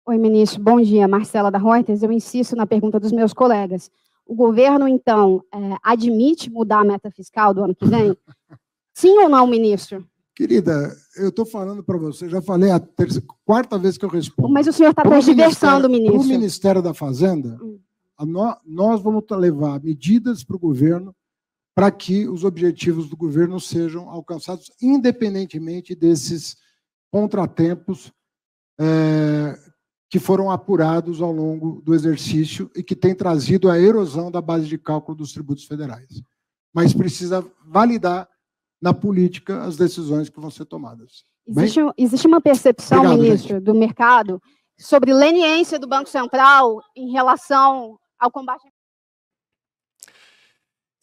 Oi, 0.05 0.19
ministro. 0.19 0.61
Bom 0.61 0.83
dia. 0.83 1.09
Marcela 1.09 1.51
da 1.51 1.59
Reuters. 1.59 2.03
Eu 2.03 2.13
insisto 2.13 2.55
na 2.55 2.67
pergunta 2.67 3.01
dos 3.01 3.11
meus 3.11 3.33
colegas. 3.33 3.91
O 4.27 4.35
governo, 4.35 4.89
então, 4.89 5.43
é, 5.55 5.77
admite 5.83 6.51
mudar 6.51 6.81
a 6.81 6.85
meta 6.85 7.11
fiscal 7.11 7.55
do 7.55 7.63
ano 7.63 7.75
que 7.75 7.87
vem? 7.87 8.17
Sim 8.93 9.19
ou 9.19 9.29
não, 9.29 9.47
ministro? 9.47 10.05
Querida, 10.35 10.95
eu 11.17 11.31
estou 11.31 11.47
falando 11.47 11.83
para 11.83 11.97
você, 11.97 12.29
já 12.29 12.43
falei 12.43 12.71
a 12.71 12.79
terça, 12.79 13.23
quarta 13.45 13.79
vez 13.79 13.97
que 13.97 14.05
eu 14.05 14.09
respondo. 14.09 14.53
Mas 14.53 14.67
o 14.67 14.73
senhor 14.73 14.91
está 14.91 15.03
transversando, 15.03 15.89
ministro. 15.89 16.21
O 16.21 16.25
Ministério 16.25 16.83
da 16.83 16.93
Fazenda, 16.93 17.59
hum. 17.63 17.79
no, 18.21 18.55
nós 18.67 19.01
vamos 19.01 19.25
levar 19.31 19.81
medidas 19.83 20.45
para 20.45 20.57
o 20.57 20.59
governo 20.59 21.15
para 21.75 21.91
que 21.91 22.27
os 22.27 22.43
objetivos 22.43 23.09
do 23.09 23.17
governo 23.17 23.61
sejam 23.61 24.09
alcançados, 24.09 24.71
independentemente 24.81 25.95
desses 25.95 26.57
contratempos 27.11 28.13
é, 28.79 29.59
que 30.09 30.19
foram 30.19 30.51
apurados 30.51 31.21
ao 31.21 31.33
longo 31.33 31.83
do 31.83 31.95
exercício 31.95 32.71
e 32.77 32.83
que 32.83 32.95
tem 32.95 33.15
trazido 33.15 33.71
a 33.71 33.79
erosão 33.79 34.31
da 34.31 34.41
base 34.41 34.67
de 34.67 34.79
cálculo 34.79 35.17
dos 35.17 35.33
tributos 35.33 35.65
federais. 35.65 36.23
Mas 36.73 36.95
precisa 36.95 37.45
validar 37.67 38.29
na 38.81 38.95
política 38.95 39.63
as 39.65 39.77
decisões 39.77 40.29
que 40.29 40.41
vão 40.41 40.51
ser 40.51 40.67
tomadas. 40.67 41.25
Existe, 41.47 41.81
existe 41.97 42.27
uma 42.27 42.41
percepção, 42.41 42.99
Obrigado, 42.99 43.23
ministro, 43.23 43.55
gente. 43.57 43.65
do 43.65 43.75
mercado 43.75 44.41
sobre 44.79 45.13
leniência 45.13 45.79
do 45.79 45.89
Banco 45.89 46.09
Central 46.09 46.81
em 46.95 47.11
relação 47.13 47.99
ao 48.19 48.31
combate 48.31 48.63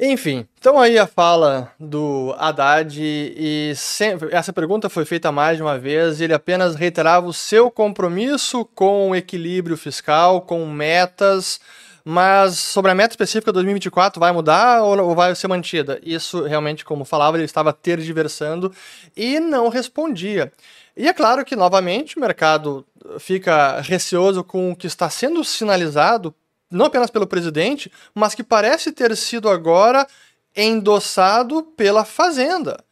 Enfim, 0.05 0.45
então 0.59 0.77
aí 0.77 0.99
a 0.99 1.07
fala 1.07 1.71
do 1.79 2.35
Haddad 2.37 2.99
e 3.01 3.71
sempre, 3.73 4.35
essa 4.35 4.51
pergunta 4.51 4.89
foi 4.89 5.05
feita 5.05 5.31
mais 5.31 5.55
de 5.55 5.63
uma 5.63 5.79
vez 5.79 6.19
e 6.19 6.25
ele 6.25 6.33
apenas 6.33 6.75
reiterava 6.75 7.25
o 7.25 7.31
seu 7.31 7.71
compromisso 7.71 8.65
com 8.75 9.11
o 9.11 9.15
equilíbrio 9.15 9.77
fiscal, 9.77 10.41
com 10.41 10.65
metas, 10.65 11.61
mas 12.03 12.59
sobre 12.59 12.91
a 12.91 12.95
meta 12.95 13.13
específica 13.13 13.53
2024 13.53 14.19
vai 14.19 14.33
mudar 14.33 14.83
ou 14.83 15.15
vai 15.15 15.33
ser 15.35 15.47
mantida? 15.47 16.01
Isso 16.03 16.43
realmente, 16.43 16.83
como 16.83 17.05
falava, 17.05 17.37
ele 17.37 17.45
estava 17.45 17.71
tergiversando 17.71 18.73
e 19.15 19.39
não 19.39 19.69
respondia. 19.69 20.51
E 20.97 21.07
é 21.07 21.13
claro 21.13 21.45
que, 21.45 21.55
novamente, 21.55 22.17
o 22.17 22.19
mercado 22.19 22.85
fica 23.19 23.79
receoso 23.79 24.43
com 24.43 24.73
o 24.73 24.75
que 24.75 24.85
está 24.85 25.09
sendo 25.09 25.45
sinalizado 25.45 26.35
não 26.73 26.87
apenas 26.87 27.09
pelo 27.09 27.27
presidente, 27.27 27.91
mas 28.13 28.35
que 28.35 28.43
parece 28.43 28.91
ter 28.91 29.15
sido 29.15 29.49
agora 29.49 30.07
endossado 30.55 31.63
pela 31.63 32.05
Fazenda. 32.05 32.83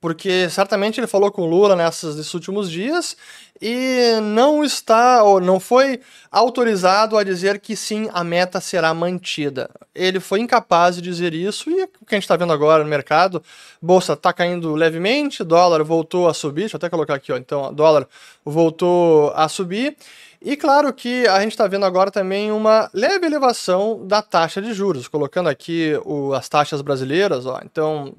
Porque 0.00 0.48
certamente 0.48 0.98
ele 0.98 1.06
falou 1.06 1.30
com 1.30 1.46
Lula 1.46 1.76
nessas, 1.76 2.16
nesses 2.16 2.32
últimos 2.32 2.70
dias 2.70 3.16
e 3.60 4.18
não 4.22 4.64
está 4.64 5.22
ou 5.22 5.40
não 5.40 5.60
foi 5.60 6.00
autorizado 6.30 7.18
a 7.18 7.22
dizer 7.22 7.60
que 7.60 7.76
sim, 7.76 8.08
a 8.14 8.24
meta 8.24 8.60
será 8.60 8.94
mantida. 8.94 9.68
Ele 9.94 10.18
foi 10.18 10.40
incapaz 10.40 10.96
de 10.96 11.02
dizer 11.02 11.34
isso 11.34 11.68
e 11.68 11.82
o 11.82 12.06
que 12.06 12.14
a 12.14 12.16
gente 12.16 12.24
está 12.24 12.36
vendo 12.36 12.52
agora 12.52 12.82
no 12.82 12.88
mercado, 12.88 13.42
bolsa 13.82 14.14
está 14.14 14.32
caindo 14.32 14.74
levemente, 14.74 15.44
dólar 15.44 15.84
voltou 15.84 16.28
a 16.28 16.32
subir, 16.32 16.62
deixa 16.62 16.76
eu 16.76 16.78
até 16.78 16.88
colocar 16.88 17.14
aqui, 17.14 17.30
ó, 17.30 17.36
então, 17.36 17.72
dólar 17.74 18.08
voltou 18.42 19.30
a 19.36 19.46
subir 19.48 19.94
e 20.42 20.56
claro 20.56 20.90
que 20.94 21.26
a 21.28 21.40
gente 21.40 21.52
está 21.52 21.66
vendo 21.66 21.84
agora 21.84 22.10
também 22.10 22.50
uma 22.50 22.88
leve 22.94 23.26
elevação 23.26 24.06
da 24.06 24.22
taxa 24.22 24.62
de 24.62 24.72
juros, 24.72 25.06
colocando 25.06 25.50
aqui 25.50 25.92
o, 26.02 26.32
as 26.32 26.48
taxas 26.48 26.80
brasileiras, 26.80 27.44
ó. 27.44 27.60
Então, 27.62 28.14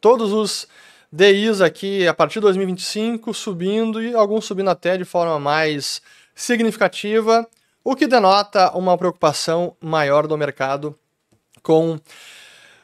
todos 0.00 0.32
os 0.32 0.66
DIs 1.10 1.60
aqui 1.60 2.06
a 2.06 2.12
partir 2.12 2.34
de 2.34 2.42
2025 2.42 3.32
subindo 3.32 4.02
e 4.02 4.14
alguns 4.14 4.44
subindo 4.44 4.68
até 4.68 4.96
de 4.96 5.04
forma 5.04 5.38
mais 5.38 6.02
significativa, 6.34 7.48
o 7.82 7.96
que 7.96 8.06
denota 8.06 8.70
uma 8.76 8.96
preocupação 8.98 9.74
maior 9.80 10.26
do 10.26 10.36
mercado 10.36 10.94
com 11.62 11.98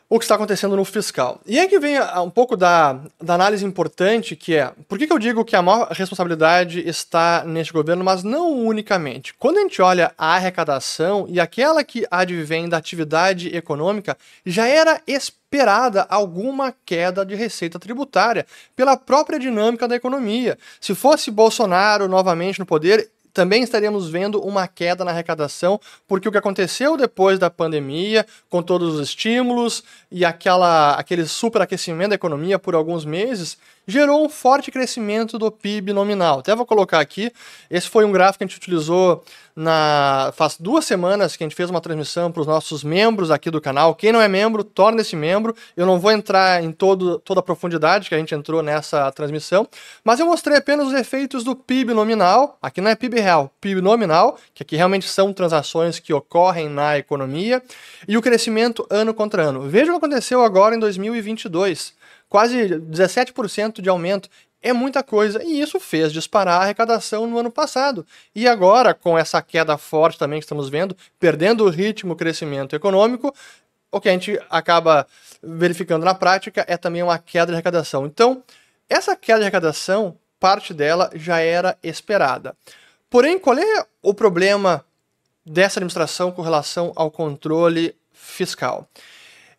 o 0.09 0.19
que 0.19 0.25
está 0.25 0.35
acontecendo 0.35 0.77
no 0.77 0.85
fiscal. 0.85 1.41
E 1.47 1.59
aí 1.59 1.69
que 1.69 1.79
vem 1.79 1.97
um 2.23 2.31
pouco 2.31 2.57
da, 2.57 3.01
da 3.21 3.35
análise 3.35 3.65
importante, 3.65 4.37
que 4.37 4.55
é, 4.55 4.73
por 4.89 4.99
que, 4.99 5.07
que 5.07 5.13
eu 5.13 5.19
digo 5.19 5.45
que 5.45 5.57
a 5.57 5.63
maior 5.63 5.89
responsabilidade 5.91 6.87
está 6.87 7.43
neste 7.45 7.73
governo, 7.73 8.05
mas 8.05 8.23
não 8.23 8.53
unicamente? 8.67 9.35
Quando 9.35 9.59
a 9.59 9.63
gente 9.63 9.81
olha 9.81 10.13
a 10.17 10.35
arrecadação 10.35 11.27
e 11.29 11.41
aquela 11.41 11.83
que 11.83 12.07
advém 12.11 12.69
da 12.69 12.77
atividade 12.77 13.55
econômica, 13.57 14.17
já 14.45 14.67
era 14.67 15.01
esperada 15.07 16.07
alguma 16.09 16.75
queda 16.85 17.25
de 17.25 17.35
receita 17.35 17.79
tributária 17.79 18.47
pela 18.77 18.97
própria 18.97 19.39
dinâmica 19.39 19.89
da 19.89 19.97
economia. 19.97 20.59
Se 20.81 20.95
fosse 20.95 21.31
Bolsonaro 21.31 22.09
novamente 22.09 22.59
no 22.59 22.67
poder, 22.67 23.11
também 23.35 23.65
estaríamos 23.65 24.09
vendo 24.09 24.41
uma 24.41 24.69
queda 24.69 25.05
na 25.05 25.11
arrecadação, 25.11 25.81
porque 26.07 26.29
o 26.29 26.33
que 26.33 26.39
aconteceu 26.39 26.97
depois 26.97 27.37
da 27.37 27.51
pandemia, 27.51 28.25
com 28.49 28.63
todos 28.63 28.95
os 28.95 29.09
estímulos 29.09 29.83
e 30.09 30.25
aquela, 30.25 30.93
aquele 30.95 31.27
superaquecimento 31.27 32.11
da 32.11 32.15
economia 32.15 32.61
por 32.61 32.77
alguns 32.77 33.05
meses, 33.05 33.59
gerou 33.87 34.25
um 34.25 34.29
forte 34.29 34.71
crescimento 34.71 35.37
do 35.37 35.51
PIB 35.51 35.93
nominal. 35.93 36.39
Até 36.39 36.55
vou 36.55 36.65
colocar 36.65 37.01
aqui, 37.01 37.33
esse 37.69 37.89
foi 37.89 38.05
um 38.05 38.13
gráfico 38.13 38.39
que 38.39 38.45
a 38.45 38.47
gente 38.47 38.57
utilizou 38.57 39.25
na 39.57 40.33
faz 40.35 40.57
duas 40.59 40.85
semanas 40.85 41.37
que 41.37 41.45
a 41.45 41.47
gente 41.47 41.55
fez 41.55 41.71
uma 41.71 41.81
transmissão 41.81 42.33
para 42.33 42.41
os 42.41 42.47
nossos 42.47 42.83
membros 42.83 43.31
aqui 43.31 43.51
do 43.51 43.61
canal. 43.61 43.95
Quem 43.95 44.13
não 44.13 44.21
é 44.21 44.27
membro, 44.27 44.65
torne-se 44.65 45.15
membro. 45.15 45.55
Eu 45.77 45.87
não 45.87 46.01
vou 46.01 46.11
entrar 46.11 46.63
em 46.63 46.73
todo, 46.73 47.19
toda 47.21 47.41
a 47.41 47.43
profundidade 47.43 48.09
que 48.09 48.15
a 48.15 48.19
gente 48.19 48.35
entrou 48.35 48.63
nessa 48.63 49.11
transmissão, 49.13 49.69
mas 50.03 50.19
eu 50.19 50.27
mostrei 50.27 50.57
apenas 50.57 50.89
os 50.89 50.95
efeitos 50.95 51.45
do 51.45 51.55
PIB 51.55 51.95
nominal. 51.95 52.59
Aqui 52.61 52.81
não 52.81 52.91
é 52.91 52.97
PIB 52.97 53.21
real, 53.21 53.51
PIB 53.61 53.81
nominal, 53.81 54.39
que 54.53 54.63
aqui 54.63 54.77
realmente 54.77 55.09
são 55.09 55.33
transações 55.33 55.99
que 55.99 56.13
ocorrem 56.13 56.69
na 56.69 56.99
economia, 56.99 57.63
e 58.09 58.17
o 58.17 58.23
crescimento 58.23 58.87
ano 58.91 59.15
contra 59.15 59.43
ano. 59.43 59.63
Veja 59.63 59.93
o 59.93 59.99
que 59.99 60.05
aconteceu 60.05 60.43
agora 60.43 60.75
em 60.75 60.79
2022 60.79 61.95
quase 62.35 62.81
17% 62.81 63.81
de 63.81 63.89
aumento. 63.89 64.29
É 64.67 64.73
muita 64.73 65.03
coisa 65.03 65.45
e 65.45 65.61
isso 65.61 65.79
fez 65.79 66.11
disparar 66.11 66.59
a 66.59 66.63
arrecadação 66.65 67.27
no 67.27 67.37
ano 67.39 67.51
passado. 67.51 68.07
E 68.35 68.49
agora, 68.49 68.95
com 68.95 69.19
essa 69.19 69.43
queda 69.43 69.77
forte 69.77 70.19
também 70.19 70.39
que 70.39 70.47
estamos 70.47 70.71
vendo, 70.71 70.97
perdendo 71.21 71.65
o 71.65 71.69
ritmo 71.69 72.17
crescimento 72.17 72.75
econômico, 72.75 73.35
o 73.93 74.01
que 74.01 74.09
a 74.09 74.13
gente 74.13 74.41
acaba 74.49 75.07
verificando 75.43 76.03
na 76.03 76.15
prática 76.15 76.65
é 76.67 76.79
também 76.79 77.03
uma 77.03 77.19
queda 77.19 77.49
de 77.49 77.53
arrecadação. 77.53 78.07
Então, 78.07 78.43
essa 78.89 79.15
queda 79.15 79.41
de 79.41 79.45
arrecadação, 79.45 80.17
parte 80.41 80.73
dela 80.73 81.11
já 81.15 81.41
era 81.41 81.77
esperada. 81.83 82.57
Porém, 83.11 83.39
qual 83.39 83.59
é 83.59 83.85
o 84.01 84.15
problema 84.15 84.83
dessa 85.45 85.79
administração 85.79 86.33
com 86.33 86.41
relação 86.41 86.91
ao 86.97 87.11
controle 87.11 87.95
fiscal? 88.15 88.89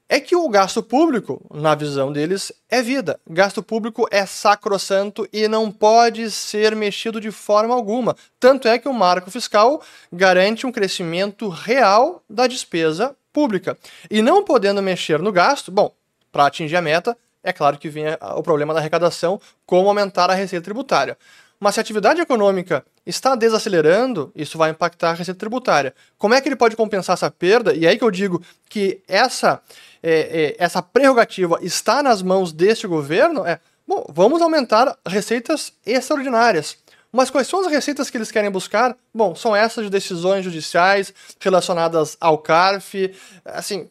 É 0.07 0.19
que 0.19 0.35
o 0.35 0.47
gasto 0.47 0.83
público, 0.83 1.43
na 1.53 1.73
visão 1.73 2.11
deles, 2.11 2.51
é 2.69 2.81
vida. 2.81 3.19
Gasto 3.27 3.63
público 3.63 4.07
é 4.11 4.25
sacrossanto 4.25 5.27
e 5.33 5.47
não 5.47 5.71
pode 5.71 6.29
ser 6.29 6.75
mexido 6.75 7.19
de 7.19 7.31
forma 7.31 7.73
alguma. 7.73 8.15
Tanto 8.39 8.67
é 8.67 8.77
que 8.77 8.87
o 8.87 8.93
marco 8.93 9.31
fiscal 9.31 9.81
garante 10.11 10.67
um 10.67 10.71
crescimento 10.71 11.49
real 11.49 12.23
da 12.29 12.45
despesa 12.45 13.15
pública. 13.33 13.77
E 14.09 14.21
não 14.21 14.43
podendo 14.43 14.81
mexer 14.81 15.19
no 15.19 15.31
gasto, 15.31 15.71
bom, 15.71 15.91
para 16.31 16.45
atingir 16.45 16.75
a 16.75 16.81
meta, 16.81 17.17
é 17.43 17.51
claro 17.51 17.77
que 17.77 17.89
vem 17.89 18.05
o 18.35 18.43
problema 18.43 18.73
da 18.73 18.79
arrecadação, 18.79 19.39
como 19.65 19.87
aumentar 19.87 20.29
a 20.29 20.33
receita 20.33 20.63
tributária. 20.63 21.17
Mas 21.59 21.75
se 21.75 21.79
a 21.79 21.81
atividade 21.81 22.21
econômica 22.21 22.85
está 23.05 23.35
desacelerando, 23.35 24.31
isso 24.35 24.57
vai 24.57 24.71
impactar 24.71 25.11
a 25.11 25.13
receita 25.13 25.39
tributária. 25.39 25.93
Como 26.17 26.33
é 26.33 26.41
que 26.41 26.47
ele 26.47 26.55
pode 26.55 26.75
compensar 26.75 27.13
essa 27.13 27.31
perda? 27.31 27.73
E 27.73 27.85
é 27.85 27.89
aí 27.89 27.97
que 27.97 28.03
eu 28.03 28.11
digo 28.11 28.41
que 28.69 29.01
essa 29.07 29.61
é, 30.07 30.11
é, 30.11 30.55
essa 30.59 30.83
prerrogativa 30.83 31.57
está 31.63 32.03
nas 32.03 32.21
mãos 32.21 32.53
deste 32.53 32.85
governo, 32.85 33.43
é, 33.43 33.59
bom, 33.87 34.05
vamos 34.09 34.39
aumentar 34.39 34.95
receitas 35.03 35.73
extraordinárias. 35.83 36.77
Mas 37.11 37.31
quais 37.31 37.47
são 37.47 37.61
as 37.61 37.67
receitas 37.67 38.09
que 38.09 38.17
eles 38.17 38.29
querem 38.29 38.51
buscar? 38.51 38.95
Bom, 39.11 39.33
são 39.33 39.55
essas 39.55 39.85
de 39.85 39.89
decisões 39.89 40.43
judiciais 40.43 41.11
relacionadas 41.39 42.17
ao 42.21 42.37
CARF. 42.37 43.15
Assim, 43.45 43.89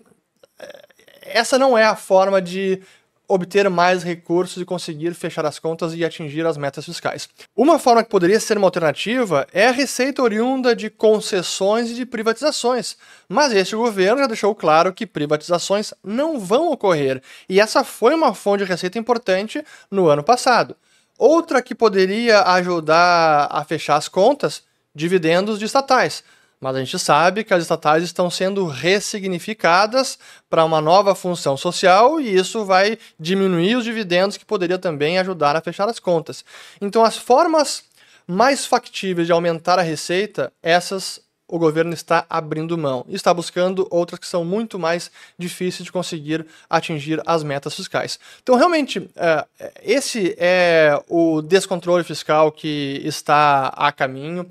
é, 0.58 0.82
essa 1.22 1.58
não 1.58 1.76
é 1.76 1.84
a 1.84 1.96
forma 1.96 2.40
de 2.40 2.80
obter 3.26 3.68
mais 3.70 4.02
recursos 4.02 4.62
e 4.62 4.64
conseguir 4.64 5.14
fechar 5.14 5.46
as 5.46 5.58
contas 5.58 5.94
e 5.94 6.04
atingir 6.04 6.44
as 6.46 6.56
metas 6.56 6.84
fiscais. 6.84 7.28
Uma 7.56 7.78
forma 7.78 8.04
que 8.04 8.10
poderia 8.10 8.38
ser 8.38 8.58
uma 8.58 8.66
alternativa 8.66 9.46
é 9.52 9.68
a 9.68 9.72
receita 9.72 10.22
oriunda 10.22 10.76
de 10.76 10.90
concessões 10.90 11.90
e 11.90 11.94
de 11.94 12.04
privatizações, 12.06 12.96
mas 13.28 13.52
este 13.52 13.74
governo 13.74 14.20
já 14.20 14.26
deixou 14.26 14.54
claro 14.54 14.92
que 14.92 15.06
privatizações 15.06 15.94
não 16.02 16.38
vão 16.38 16.70
ocorrer, 16.70 17.22
e 17.48 17.60
essa 17.60 17.82
foi 17.82 18.14
uma 18.14 18.34
fonte 18.34 18.64
de 18.64 18.70
receita 18.70 18.98
importante 18.98 19.64
no 19.90 20.08
ano 20.08 20.22
passado. 20.22 20.76
Outra 21.18 21.62
que 21.62 21.74
poderia 21.74 22.42
ajudar 22.42 23.48
a 23.50 23.64
fechar 23.64 23.96
as 23.96 24.08
contas, 24.08 24.62
dividendos 24.94 25.58
de 25.58 25.64
estatais. 25.64 26.22
Mas 26.64 26.76
a 26.76 26.78
gente 26.78 26.98
sabe 26.98 27.44
que 27.44 27.52
as 27.52 27.62
estatais 27.62 28.02
estão 28.02 28.30
sendo 28.30 28.66
ressignificadas 28.66 30.18
para 30.48 30.64
uma 30.64 30.80
nova 30.80 31.14
função 31.14 31.58
social 31.58 32.18
e 32.18 32.34
isso 32.34 32.64
vai 32.64 32.96
diminuir 33.20 33.76
os 33.76 33.84
dividendos 33.84 34.38
que 34.38 34.46
poderia 34.46 34.78
também 34.78 35.18
ajudar 35.18 35.56
a 35.56 35.60
fechar 35.60 35.86
as 35.90 35.98
contas. 35.98 36.42
Então, 36.80 37.04
as 37.04 37.18
formas 37.18 37.84
mais 38.26 38.64
factíveis 38.64 39.26
de 39.26 39.32
aumentar 39.34 39.78
a 39.78 39.82
receita, 39.82 40.50
essas 40.62 41.20
o 41.46 41.58
governo 41.58 41.92
está 41.92 42.24
abrindo 42.28 42.76
mão 42.78 43.04
e 43.08 43.14
está 43.14 43.32
buscando 43.32 43.86
outras 43.90 44.18
que 44.18 44.26
são 44.26 44.44
muito 44.44 44.78
mais 44.78 45.10
difíceis 45.38 45.84
de 45.84 45.92
conseguir 45.92 46.46
atingir 46.68 47.22
as 47.26 47.42
metas 47.42 47.74
fiscais. 47.74 48.18
Então, 48.42 48.56
realmente, 48.56 49.08
é, 49.16 49.46
esse 49.82 50.34
é 50.38 50.98
o 51.08 51.42
descontrole 51.42 52.04
fiscal 52.04 52.50
que 52.50 53.00
está 53.04 53.68
a 53.68 53.92
caminho 53.92 54.48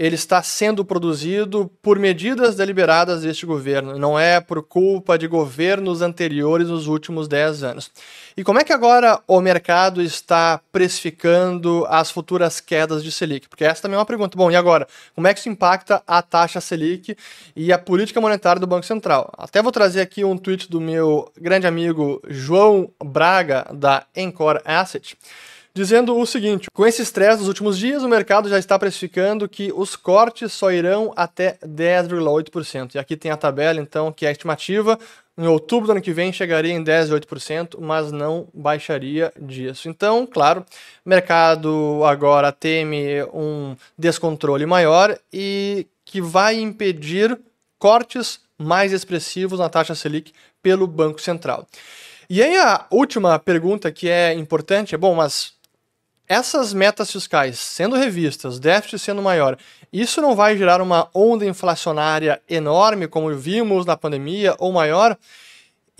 ele 0.00 0.14
está 0.14 0.42
sendo 0.42 0.82
produzido 0.82 1.70
por 1.82 1.98
medidas 1.98 2.56
deliberadas 2.56 3.20
deste 3.20 3.44
governo, 3.44 3.98
não 3.98 4.18
é 4.18 4.40
por 4.40 4.62
culpa 4.62 5.18
de 5.18 5.28
governos 5.28 6.00
anteriores 6.00 6.68
nos 6.68 6.86
últimos 6.86 7.28
10 7.28 7.62
anos. 7.62 7.90
E 8.34 8.42
como 8.42 8.58
é 8.58 8.64
que 8.64 8.72
agora 8.72 9.20
o 9.28 9.42
mercado 9.42 10.00
está 10.00 10.58
precificando 10.72 11.84
as 11.86 12.10
futuras 12.10 12.60
quedas 12.60 13.04
de 13.04 13.12
Selic? 13.12 13.46
Porque 13.46 13.62
essa 13.62 13.82
também 13.82 13.96
é 13.96 13.98
uma 13.98 14.06
pergunta. 14.06 14.38
Bom, 14.38 14.50
e 14.50 14.56
agora? 14.56 14.88
Como 15.14 15.26
é 15.26 15.34
que 15.34 15.40
isso 15.40 15.50
impacta 15.50 16.02
a 16.06 16.22
taxa 16.22 16.39
Selic 16.48 17.16
e 17.54 17.72
a 17.72 17.78
política 17.78 18.20
monetária 18.20 18.60
do 18.60 18.66
Banco 18.66 18.86
Central? 18.86 19.32
Até 19.36 19.62
vou 19.62 19.72
trazer 19.72 20.00
aqui 20.00 20.24
um 20.24 20.36
tweet 20.36 20.70
do 20.70 20.80
meu 20.80 21.30
grande 21.38 21.66
amigo 21.66 22.22
João 22.28 22.90
Braga, 23.02 23.66
da 23.74 24.06
Encore 24.16 24.60
Asset 24.64 25.16
dizendo 25.74 26.16
o 26.16 26.26
seguinte: 26.26 26.68
com 26.72 26.86
esse 26.86 27.02
estresse 27.02 27.38
dos 27.38 27.48
últimos 27.48 27.78
dias, 27.78 28.02
o 28.02 28.08
mercado 28.08 28.48
já 28.48 28.58
está 28.58 28.78
precificando 28.78 29.48
que 29.48 29.72
os 29.74 29.96
cortes 29.96 30.52
só 30.52 30.70
irão 30.70 31.12
até 31.16 31.58
10,8%. 31.64 32.94
E 32.94 32.98
aqui 32.98 33.16
tem 33.16 33.30
a 33.30 33.36
tabela, 33.36 33.80
então, 33.80 34.12
que 34.12 34.26
é 34.26 34.28
a 34.28 34.32
estimativa. 34.32 34.98
Em 35.38 35.46
outubro 35.46 35.86
do 35.86 35.92
ano 35.92 36.02
que 36.02 36.12
vem 36.12 36.32
chegaria 36.34 36.72
em 36.72 36.84
10,8%, 36.84 37.78
mas 37.80 38.12
não 38.12 38.48
baixaria 38.52 39.32
disso. 39.40 39.88
Então, 39.88 40.26
claro, 40.26 40.66
o 41.04 41.08
mercado 41.08 42.02
agora 42.04 42.52
teme 42.52 43.22
um 43.32 43.74
descontrole 43.96 44.66
maior 44.66 45.18
e 45.32 45.86
que 46.10 46.20
vai 46.20 46.60
impedir 46.60 47.38
cortes 47.78 48.40
mais 48.58 48.92
expressivos 48.92 49.60
na 49.60 49.68
taxa 49.68 49.94
Selic 49.94 50.32
pelo 50.60 50.84
Banco 50.86 51.20
Central. 51.20 51.66
E 52.28 52.42
aí 52.42 52.56
a 52.56 52.84
última 52.90 53.38
pergunta 53.38 53.92
que 53.92 54.08
é 54.08 54.34
importante 54.34 54.92
é, 54.92 54.98
bom, 54.98 55.14
mas 55.14 55.52
essas 56.28 56.74
metas 56.74 57.12
fiscais 57.12 57.60
sendo 57.60 57.94
revistas, 57.94 58.58
déficit 58.58 58.98
sendo 58.98 59.22
maior, 59.22 59.56
isso 59.92 60.20
não 60.20 60.34
vai 60.34 60.56
gerar 60.56 60.82
uma 60.82 61.08
onda 61.14 61.46
inflacionária 61.46 62.42
enorme, 62.48 63.06
como 63.06 63.32
vimos 63.34 63.86
na 63.86 63.96
pandemia, 63.96 64.56
ou 64.58 64.72
maior? 64.72 65.16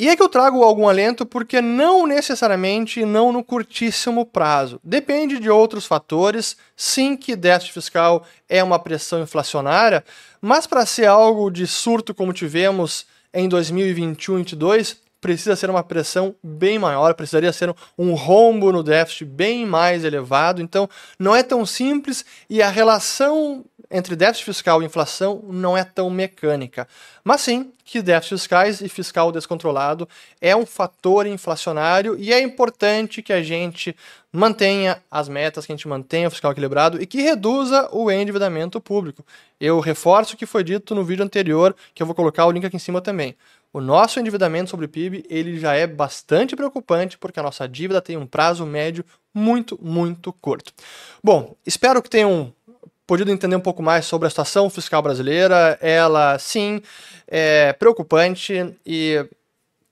E 0.00 0.09
é 0.09 0.16
que 0.16 0.23
eu 0.23 0.30
trago 0.30 0.64
algum 0.64 0.88
alento 0.88 1.26
porque 1.26 1.61
não 1.61 2.07
necessariamente 2.07 3.04
não 3.04 3.30
no 3.30 3.45
curtíssimo 3.45 4.25
prazo. 4.25 4.80
Depende 4.83 5.38
de 5.38 5.50
outros 5.50 5.85
fatores. 5.85 6.57
Sim, 6.75 7.14
que 7.14 7.37
déficit 7.37 7.75
fiscal 7.75 8.25
é 8.49 8.64
uma 8.64 8.78
pressão 8.78 9.21
inflacionária, 9.21 10.02
mas 10.40 10.66
para 10.66 10.87
ser 10.87 11.04
algo 11.04 11.50
de 11.50 11.66
surto 11.66 12.14
como 12.14 12.33
tivemos 12.33 13.04
em 13.35 13.47
2021 13.47 14.38
e 14.38 14.42
2022, 14.45 14.97
precisa 15.21 15.54
ser 15.54 15.69
uma 15.69 15.85
pressão 15.85 16.35
bem 16.42 16.78
maior, 16.78 17.12
precisaria 17.12 17.52
ser 17.52 17.75
um 17.99 18.14
rombo 18.14 18.73
no 18.73 18.83
déficit 18.83 19.26
bem 19.26 19.66
mais 19.66 20.02
elevado. 20.02 20.62
Então, 20.62 20.88
não 21.19 21.37
é 21.37 21.42
tão 21.42 21.66
simples 21.66 22.25
e 22.49 22.62
a 22.62 22.71
relação 22.71 23.66
entre 23.90 24.14
déficit 24.14 24.44
fiscal 24.44 24.82
e 24.82 24.87
inflação 24.87 25.42
não 25.49 25.76
é 25.76 25.82
tão 25.82 26.09
mecânica. 26.09 26.87
Mas 27.25 27.40
sim 27.40 27.73
que 27.85 28.00
déficits 28.00 28.42
fiscais 28.42 28.80
e 28.80 28.88
fiscal 28.88 29.32
descontrolado 29.32 30.09
é 30.40 30.54
um 30.54 30.64
fator 30.64 31.26
inflacionário 31.26 32.16
e 32.16 32.32
é 32.32 32.40
importante 32.40 33.20
que 33.20 33.32
a 33.32 33.42
gente 33.42 33.97
mantenha 34.32 35.02
as 35.11 35.28
metas, 35.28 35.66
que 35.66 35.73
a 35.73 35.76
gente 35.76 35.88
mantenha 35.88 36.28
o 36.28 36.30
fiscal 36.30 36.52
equilibrado 36.52 37.02
e 37.02 37.06
que 37.06 37.20
reduza 37.20 37.88
o 37.90 38.11
endividamento 38.11 38.80
público. 38.80 39.26
Eu 39.61 39.80
reforço 39.80 40.35
o 40.35 40.37
que 40.37 40.47
foi 40.47 40.62
dito 40.62 40.94
no 40.94 41.04
vídeo 41.04 41.25
anterior, 41.25 41.75
que 41.92 42.00
eu 42.00 42.06
vou 42.06 42.14
colocar 42.14 42.47
o 42.47 42.52
link 42.52 42.64
aqui 42.64 42.76
em 42.76 42.80
cima 42.80 43.00
também. 43.00 43.35
O 43.73 43.80
nosso 43.80 44.18
endividamento 44.18 44.70
sobre 44.70 44.87
o 44.87 44.88
PIB 44.88 45.25
ele 45.28 45.59
já 45.59 45.75
é 45.75 45.87
bastante 45.87 46.56
preocupante 46.56 47.16
porque 47.16 47.38
a 47.38 47.42
nossa 47.42 47.68
dívida 47.68 48.00
tem 48.00 48.16
um 48.16 48.26
prazo 48.26 48.66
médio 48.66 49.04
muito, 49.32 49.78
muito 49.80 50.32
curto. 50.32 50.73
Bom, 51.23 51.54
espero 51.64 52.02
que 52.02 52.11
tenham 52.11 52.52
podido 53.11 53.33
entender 53.33 53.57
um 53.57 53.61
pouco 53.61 53.83
mais 53.83 54.07
sobre 54.07 54.29
a 54.29 54.31
situação 54.31 54.71
fiscal 54.71 55.02
brasileira. 55.02 55.76
Ela, 55.81 56.38
sim, 56.38 56.81
é 57.26 57.73
preocupante 57.73 58.73
e 58.87 59.26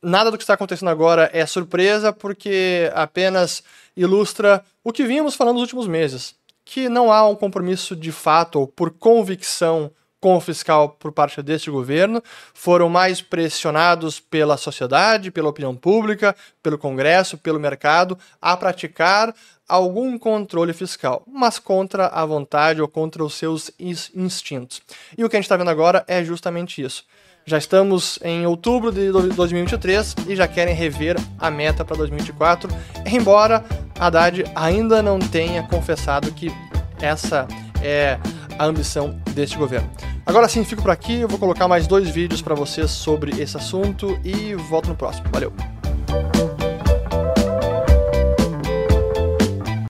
nada 0.01 0.31
do 0.31 0.39
que 0.39 0.45
está 0.45 0.55
acontecendo 0.55 0.89
agora 0.89 1.29
é 1.33 1.45
surpresa 1.45 2.13
porque 2.13 2.89
apenas 2.95 3.65
ilustra 3.97 4.65
o 4.85 4.93
que 4.93 5.03
vimos 5.03 5.35
falando 5.35 5.55
nos 5.55 5.63
últimos 5.63 5.89
meses, 5.89 6.37
que 6.65 6.89
não 6.89 7.11
há 7.11 7.29
um 7.29 7.35
compromisso 7.35 7.97
de 7.97 8.13
fato 8.13 8.61
ou 8.61 8.69
por 8.69 8.93
convicção 8.93 9.91
com 10.21 10.37
o 10.37 10.41
fiscal 10.41 10.89
por 10.91 11.13
parte 11.13 11.41
deste 11.43 11.71
governo, 11.71 12.23
foram 12.53 12.89
mais 12.89 13.21
pressionados 13.21 14.19
pela 14.19 14.57
sociedade, 14.57 15.31
pela 15.31 15.49
opinião 15.49 15.75
pública, 15.77 16.35
pelo 16.63 16.79
Congresso, 16.79 17.39
pelo 17.39 17.61
mercado, 17.61 18.19
a 18.41 18.57
praticar 18.57 19.35
algum 19.69 20.19
controle 20.19 20.73
fiscal, 20.73 21.23
mas 21.31 21.59
contra 21.59 22.07
a 22.07 22.25
vontade 22.25 22.81
ou 22.81 22.89
contra 22.89 23.23
os 23.23 23.35
seus 23.35 23.71
instintos. 23.79 24.81
E 25.17 25.25
o 25.25 25.29
que 25.29 25.37
a 25.37 25.39
gente 25.39 25.45
está 25.45 25.57
vendo 25.57 25.71
agora 25.71 26.05
é 26.09 26.25
justamente 26.25 26.83
isso. 26.83 27.05
Já 27.45 27.57
estamos 27.57 28.19
em 28.23 28.45
outubro 28.47 28.93
de 28.93 29.11
2023 29.11 30.17
e 30.29 30.37
já 30.37 30.47
querem 30.47 30.75
rever 30.75 31.17
a 31.39 31.51
meta 31.51 31.83
para 31.85 31.97
2024, 31.97 32.71
embora 33.07 33.65
Haddad 33.99 34.45
ainda 34.55 35.03
não 35.03 35.19
tenha 35.19 35.63
confessado 35.63 36.31
que 36.33 36.51
essa 37.01 37.47
é 37.83 38.19
a 38.59 38.65
ambição 38.65 39.19
deste 39.33 39.57
governo. 39.57 39.89
Agora 40.27 40.49
sim, 40.49 40.65
fico 40.65 40.83
por 40.83 40.91
aqui. 40.91 41.21
Eu 41.21 41.29
vou 41.29 41.39
colocar 41.39 41.69
mais 41.69 41.87
dois 41.87 42.09
vídeos 42.09 42.43
para 42.43 42.55
vocês 42.55 42.91
sobre 42.91 43.41
esse 43.41 43.57
assunto 43.57 44.19
e 44.25 44.55
volto 44.55 44.89
no 44.89 44.97
próximo. 44.97 45.29
Valeu! 45.31 45.78